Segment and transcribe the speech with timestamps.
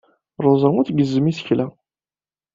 [0.43, 1.65] Ṛuza ur tgezzem isekla.